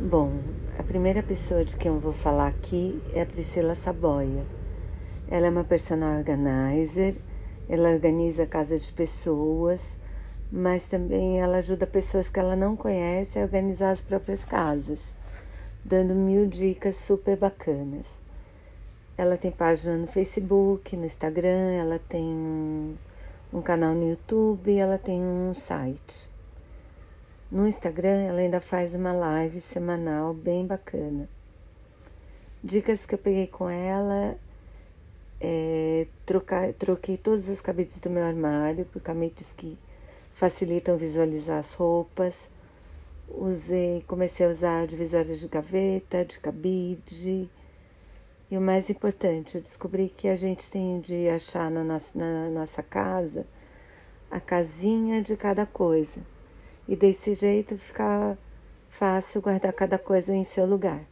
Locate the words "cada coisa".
55.36-56.20, 59.72-60.34